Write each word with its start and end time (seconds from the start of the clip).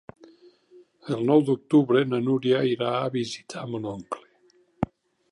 El 1.15 1.19
nou 1.31 1.43
d'octubre 1.49 2.01
na 2.13 2.19
Núria 2.29 2.61
irà 2.69 2.93
a 3.01 3.11
visitar 3.17 3.67
mon 3.75 3.85
oncle. 3.93 4.91